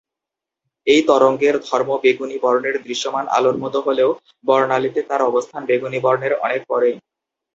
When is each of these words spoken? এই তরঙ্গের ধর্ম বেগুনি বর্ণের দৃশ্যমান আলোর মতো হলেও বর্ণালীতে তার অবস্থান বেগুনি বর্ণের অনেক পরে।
এই 0.87 1.01
তরঙ্গের 1.07 1.55
ধর্ম 1.67 1.89
বেগুনি 2.03 2.37
বর্ণের 2.43 2.75
দৃশ্যমান 2.85 3.25
আলোর 3.29 3.57
মতো 3.57 3.79
হলেও 3.81 4.09
বর্ণালীতে 4.45 5.01
তার 5.09 5.21
অবস্থান 5.23 5.61
বেগুনি 5.69 5.99
বর্ণের 5.99 6.33
অনেক 6.45 6.61
পরে। 6.67 6.89